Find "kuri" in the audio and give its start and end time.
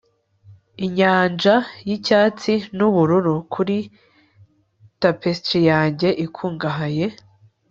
3.53-3.77